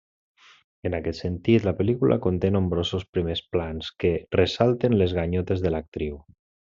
En 0.89 0.95
aquest 0.99 1.21
sentit 1.25 1.67
la 1.67 1.73
pel·lícula 1.81 2.17
conté 2.27 2.51
nombrosos 2.55 3.05
primers 3.17 3.43
plans 3.57 3.91
que 4.05 4.13
ressalten 4.39 4.97
les 5.03 5.15
ganyotes 5.23 5.63
de 5.67 5.75
l'actriu. 5.77 6.17